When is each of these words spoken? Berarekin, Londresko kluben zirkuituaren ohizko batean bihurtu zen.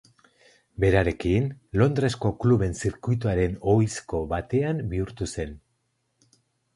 Berarekin, 0.83 1.43
Londresko 1.81 2.31
kluben 2.43 2.73
zirkuituaren 2.83 3.53
ohizko 3.73 4.23
batean 4.33 4.81
bihurtu 4.95 5.29
zen. 5.37 5.53